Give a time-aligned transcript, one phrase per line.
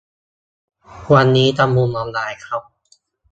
[1.13, 2.61] วันนี้ทำบุญออนไลน์ครับ